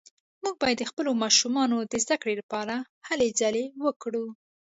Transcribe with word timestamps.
موږ 0.43 0.55
باید 0.61 0.77
د 0.79 0.83
خپلو 0.91 1.11
ماشومانو 1.23 1.77
د 1.91 1.93
زده 2.03 2.15
کړې 2.21 2.33
لپاره 2.41 2.75
هلې 3.07 3.27
ځلې 3.39 3.65
وکړو 3.85 4.25